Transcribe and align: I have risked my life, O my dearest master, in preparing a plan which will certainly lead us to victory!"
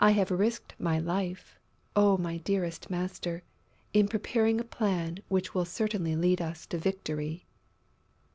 I 0.00 0.12
have 0.12 0.30
risked 0.30 0.74
my 0.80 0.98
life, 0.98 1.58
O 1.94 2.16
my 2.16 2.38
dearest 2.38 2.88
master, 2.88 3.42
in 3.92 4.08
preparing 4.08 4.58
a 4.58 4.64
plan 4.64 5.18
which 5.28 5.54
will 5.54 5.66
certainly 5.66 6.16
lead 6.16 6.40
us 6.40 6.64
to 6.68 6.78
victory!" 6.78 7.44